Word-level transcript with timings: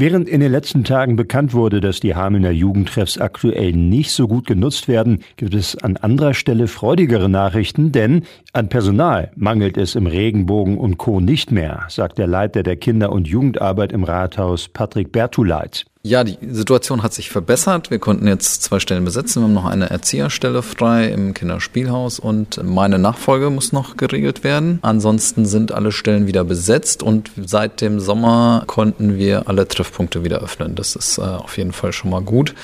Während 0.00 0.28
in 0.28 0.38
den 0.38 0.52
letzten 0.52 0.84
Tagen 0.84 1.16
bekannt 1.16 1.54
wurde, 1.54 1.80
dass 1.80 1.98
die 1.98 2.14
Hamelner 2.14 2.52
Jugendtreffs 2.52 3.18
aktuell 3.18 3.72
nicht 3.72 4.12
so 4.12 4.28
gut 4.28 4.46
genutzt 4.46 4.86
werden, 4.86 5.24
gibt 5.36 5.54
es 5.54 5.76
an 5.76 5.96
anderer 5.96 6.34
Stelle 6.34 6.68
freudigere 6.68 7.28
Nachrichten, 7.28 7.90
denn 7.90 8.22
an 8.52 8.68
Personal 8.68 9.32
mangelt 9.34 9.76
es 9.76 9.96
im 9.96 10.06
Regenbogen 10.06 10.78
und 10.78 10.98
Co. 10.98 11.18
nicht 11.18 11.50
mehr, 11.50 11.82
sagt 11.88 12.18
der 12.18 12.28
Leiter 12.28 12.62
der 12.62 12.76
Kinder- 12.76 13.10
und 13.10 13.26
Jugendarbeit 13.26 13.90
im 13.90 14.04
Rathaus 14.04 14.68
Patrick 14.68 15.10
Bertuleit. 15.10 15.84
Ja, 16.08 16.24
die 16.24 16.38
Situation 16.50 17.02
hat 17.02 17.12
sich 17.12 17.28
verbessert. 17.28 17.90
Wir 17.90 17.98
konnten 17.98 18.26
jetzt 18.26 18.62
zwei 18.62 18.80
Stellen 18.80 19.04
besetzen. 19.04 19.42
Wir 19.42 19.44
haben 19.44 19.52
noch 19.52 19.66
eine 19.66 19.90
Erzieherstelle 19.90 20.62
frei 20.62 21.08
im 21.08 21.34
Kinderspielhaus 21.34 22.18
und 22.18 22.64
meine 22.64 22.98
Nachfolge 22.98 23.50
muss 23.50 23.72
noch 23.72 23.98
geregelt 23.98 24.42
werden. 24.42 24.78
Ansonsten 24.80 25.44
sind 25.44 25.70
alle 25.70 25.92
Stellen 25.92 26.26
wieder 26.26 26.44
besetzt 26.44 27.02
und 27.02 27.30
seit 27.36 27.82
dem 27.82 28.00
Sommer 28.00 28.62
konnten 28.66 29.18
wir 29.18 29.50
alle 29.50 29.68
Treffpunkte 29.68 30.24
wieder 30.24 30.38
öffnen. 30.40 30.74
Das 30.76 30.96
ist 30.96 31.18
äh, 31.18 31.20
auf 31.20 31.58
jeden 31.58 31.72
Fall 31.72 31.92
schon 31.92 32.10
mal 32.10 32.22
gut. 32.22 32.54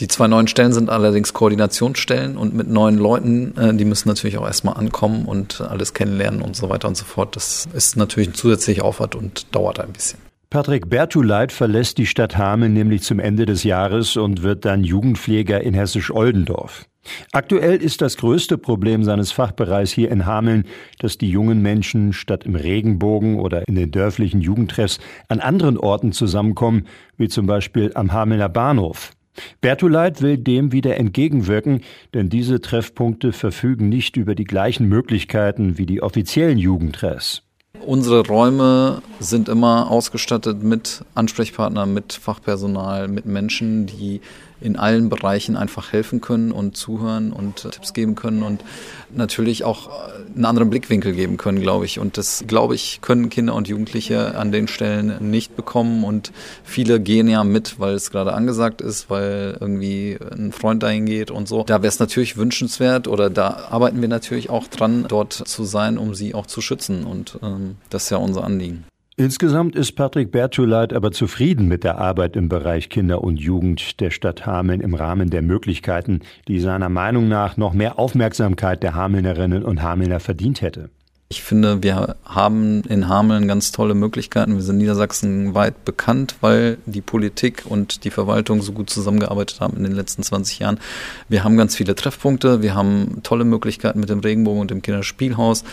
Die 0.00 0.08
zwei 0.08 0.26
neuen 0.26 0.48
Stellen 0.48 0.72
sind 0.72 0.90
allerdings 0.90 1.32
Koordinationsstellen 1.32 2.36
und 2.36 2.52
mit 2.54 2.68
neuen 2.68 2.98
Leuten, 2.98 3.56
äh, 3.56 3.74
die 3.74 3.84
müssen 3.84 4.08
natürlich 4.08 4.38
auch 4.38 4.46
erstmal 4.46 4.74
ankommen 4.74 5.24
und 5.26 5.60
alles 5.60 5.94
kennenlernen 5.94 6.42
und 6.42 6.56
so 6.56 6.68
weiter 6.68 6.88
und 6.88 6.96
so 6.96 7.04
fort. 7.04 7.36
Das 7.36 7.68
ist 7.72 7.96
natürlich 7.96 8.30
ein 8.30 8.34
zusätzlicher 8.34 8.84
Aufwand 8.84 9.14
und 9.14 9.54
dauert 9.54 9.78
ein 9.78 9.92
bisschen. 9.92 10.27
Patrick 10.50 10.88
Bertuleit 10.88 11.52
verlässt 11.52 11.98
die 11.98 12.06
Stadt 12.06 12.38
Hameln 12.38 12.72
nämlich 12.72 13.02
zum 13.02 13.18
Ende 13.20 13.44
des 13.44 13.64
Jahres 13.64 14.16
und 14.16 14.42
wird 14.42 14.64
dann 14.64 14.82
Jugendpfleger 14.82 15.60
in 15.60 15.74
Hessisch-Oldendorf. 15.74 16.86
Aktuell 17.32 17.76
ist 17.76 18.00
das 18.00 18.16
größte 18.16 18.56
Problem 18.56 19.04
seines 19.04 19.30
Fachbereichs 19.30 19.92
hier 19.92 20.10
in 20.10 20.24
Hameln, 20.24 20.64
dass 21.00 21.18
die 21.18 21.28
jungen 21.28 21.60
Menschen 21.60 22.14
statt 22.14 22.44
im 22.44 22.54
Regenbogen 22.54 23.38
oder 23.38 23.68
in 23.68 23.74
den 23.74 23.90
dörflichen 23.90 24.40
Jugendtreffs 24.40 25.00
an 25.28 25.40
anderen 25.40 25.76
Orten 25.76 26.12
zusammenkommen, 26.12 26.86
wie 27.18 27.28
zum 27.28 27.46
Beispiel 27.46 27.92
am 27.94 28.12
Hamelner 28.12 28.48
Bahnhof. 28.48 29.12
Bertuleit 29.60 30.22
will 30.22 30.38
dem 30.38 30.72
wieder 30.72 30.96
entgegenwirken, 30.96 31.82
denn 32.14 32.30
diese 32.30 32.62
Treffpunkte 32.62 33.32
verfügen 33.32 33.90
nicht 33.90 34.16
über 34.16 34.34
die 34.34 34.44
gleichen 34.44 34.88
Möglichkeiten 34.88 35.76
wie 35.76 35.86
die 35.86 36.02
offiziellen 36.02 36.58
Jugendtreffs. 36.58 37.47
Unsere 37.88 38.26
Räume 38.26 39.00
sind 39.18 39.48
immer 39.48 39.90
ausgestattet 39.90 40.62
mit 40.62 41.06
Ansprechpartnern, 41.14 41.94
mit 41.94 42.12
Fachpersonal, 42.12 43.08
mit 43.08 43.24
Menschen, 43.24 43.86
die 43.86 44.20
in 44.60 44.76
allen 44.76 45.08
Bereichen 45.08 45.56
einfach 45.56 45.92
helfen 45.92 46.20
können 46.20 46.52
und 46.52 46.76
zuhören 46.76 47.32
und 47.32 47.70
Tipps 47.70 47.92
geben 47.92 48.14
können 48.14 48.42
und 48.42 48.62
natürlich 49.10 49.64
auch 49.64 49.90
einen 50.34 50.44
anderen 50.44 50.70
Blickwinkel 50.70 51.12
geben 51.12 51.36
können, 51.36 51.60
glaube 51.60 51.84
ich. 51.84 51.98
Und 51.98 52.16
das, 52.18 52.44
glaube 52.46 52.74
ich, 52.74 53.00
können 53.00 53.30
Kinder 53.30 53.54
und 53.54 53.68
Jugendliche 53.68 54.36
an 54.36 54.52
den 54.52 54.68
Stellen 54.68 55.30
nicht 55.30 55.56
bekommen. 55.56 56.04
Und 56.04 56.32
viele 56.64 57.00
gehen 57.00 57.28
ja 57.28 57.44
mit, 57.44 57.78
weil 57.78 57.94
es 57.94 58.10
gerade 58.10 58.32
angesagt 58.32 58.80
ist, 58.80 59.10
weil 59.10 59.56
irgendwie 59.60 60.18
ein 60.32 60.52
Freund 60.52 60.82
dahin 60.82 61.06
geht 61.06 61.30
und 61.30 61.48
so. 61.48 61.64
Da 61.64 61.82
wäre 61.82 61.88
es 61.88 61.98
natürlich 61.98 62.36
wünschenswert 62.36 63.08
oder 63.08 63.30
da 63.30 63.68
arbeiten 63.70 64.00
wir 64.00 64.08
natürlich 64.08 64.50
auch 64.50 64.66
dran, 64.68 65.06
dort 65.08 65.32
zu 65.32 65.64
sein, 65.64 65.98
um 65.98 66.14
sie 66.14 66.34
auch 66.34 66.46
zu 66.46 66.60
schützen. 66.60 67.04
Und 67.04 67.38
ähm, 67.42 67.76
das 67.90 68.04
ist 68.04 68.10
ja 68.10 68.18
unser 68.18 68.44
Anliegen. 68.44 68.84
Insgesamt 69.20 69.74
ist 69.74 69.96
Patrick 69.96 70.30
Bertuleit 70.30 70.92
aber 70.92 71.10
zufrieden 71.10 71.66
mit 71.66 71.82
der 71.82 71.98
Arbeit 71.98 72.36
im 72.36 72.48
Bereich 72.48 72.88
Kinder 72.88 73.24
und 73.24 73.40
Jugend 73.40 73.98
der 73.98 74.12
Stadt 74.12 74.46
Hameln 74.46 74.80
im 74.80 74.94
Rahmen 74.94 75.28
der 75.28 75.42
Möglichkeiten, 75.42 76.20
die 76.46 76.60
seiner 76.60 76.88
Meinung 76.88 77.26
nach 77.26 77.56
noch 77.56 77.72
mehr 77.72 77.98
Aufmerksamkeit 77.98 78.80
der 78.84 78.94
Hamelnerinnen 78.94 79.64
und 79.64 79.82
Hamelner 79.82 80.20
verdient 80.20 80.62
hätte. 80.62 80.90
Ich 81.30 81.42
finde, 81.42 81.82
wir 81.82 82.16
haben 82.24 82.80
in 82.84 83.06
Hameln 83.06 83.48
ganz 83.48 83.70
tolle 83.70 83.92
Möglichkeiten. 83.92 84.54
Wir 84.54 84.62
sind 84.62 84.78
Niedersachsen 84.78 85.52
weit 85.52 85.84
bekannt, 85.84 86.36
weil 86.40 86.78
die 86.86 87.02
Politik 87.02 87.64
und 87.66 88.04
die 88.04 88.10
Verwaltung 88.10 88.62
so 88.62 88.72
gut 88.72 88.88
zusammengearbeitet 88.88 89.60
haben 89.60 89.76
in 89.76 89.82
den 89.82 89.92
letzten 89.92 90.22
20 90.22 90.60
Jahren. 90.60 90.80
Wir 91.28 91.44
haben 91.44 91.58
ganz 91.58 91.76
viele 91.76 91.94
Treffpunkte. 91.94 92.62
Wir 92.62 92.74
haben 92.74 93.20
tolle 93.24 93.44
Möglichkeiten 93.44 94.00
mit 94.00 94.08
dem 94.08 94.20
Regenbogen 94.20 94.62
und 94.62 94.70
dem 94.70 94.80
Kinderspielhaus. 94.80 95.64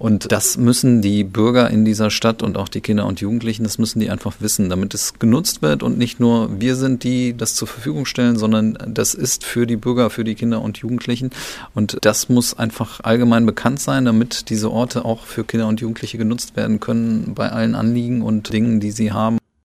Und 0.00 0.32
das 0.32 0.56
müssen 0.56 1.00
die 1.00 1.22
Bürger 1.22 1.70
in 1.70 1.84
dieser 1.84 2.10
Stadt 2.10 2.42
und 2.42 2.56
auch 2.56 2.68
die 2.68 2.80
Kinder 2.80 3.06
und 3.06 3.20
Jugendlichen, 3.20 3.62
das 3.62 3.78
müssen 3.78 4.00
die 4.00 4.10
einfach 4.10 4.34
wissen, 4.40 4.68
damit 4.68 4.94
es 4.94 5.20
genutzt 5.20 5.62
wird 5.62 5.84
und 5.84 5.96
nicht 5.96 6.18
nur 6.18 6.60
wir 6.60 6.74
sind 6.74 7.04
die, 7.04 7.36
das 7.36 7.54
zur 7.54 7.68
Verfügung 7.68 8.04
stellen, 8.04 8.36
sondern 8.36 8.76
das 8.88 9.14
ist 9.14 9.44
für 9.44 9.64
die 9.68 9.76
Bürger, 9.76 10.10
für 10.10 10.24
die 10.24 10.34
Kinder 10.34 10.60
und 10.60 10.78
Jugendlichen. 10.78 11.30
Und 11.72 11.98
das 12.00 12.28
muss 12.28 12.58
einfach 12.58 12.98
allgemein 13.04 13.46
bekannt 13.46 13.78
sein, 13.78 14.06
damit 14.06 14.50
diese 14.50 14.72
Orte 14.72 15.03
auch 15.04 15.24
für 15.24 15.44
Kinder 15.44 15.68
und 15.68 15.80
Jugendliche 15.80 16.18
genutzt 16.18 16.56
werden 16.56 16.80
können 16.80 17.34
bei 17.34 17.50
allen 17.50 17.74
Anliegen 17.74 18.22
und 18.22 18.52
Dingen, 18.52 18.80
die 18.80 18.90
sie 18.90 19.12
haben. 19.12 19.38